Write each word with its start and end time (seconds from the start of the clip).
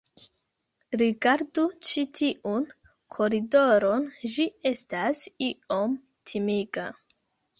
Rigardu 1.01 1.65
ĉi 1.89 2.03
tiun 2.19 2.63
koridoron 3.17 4.07
ĝi 4.35 4.47
estas 4.71 5.23
iom 5.49 5.93
timiga 6.33 6.87